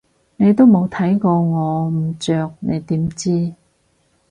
[0.35, 3.53] 你都冇睇過我唔着你點知？